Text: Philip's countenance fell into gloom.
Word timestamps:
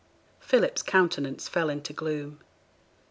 Philip's 0.39 0.81
countenance 0.81 1.47
fell 1.47 1.69
into 1.69 1.93
gloom. 1.93 2.39